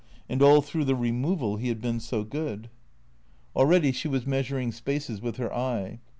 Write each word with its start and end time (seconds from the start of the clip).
And 0.27 0.41
all 0.41 0.63
through 0.63 0.85
the 0.85 0.95
removal 0.95 1.57
he 1.57 1.67
had 1.67 1.79
been 1.79 1.99
so 1.99 2.23
good. 2.23 2.71
Already 3.55 3.91
she 3.91 4.07
was 4.07 4.25
measuring 4.25 4.71
spaces 4.71 5.21
with 5.21 5.35
her 5.37 5.53
eye. 5.53 5.99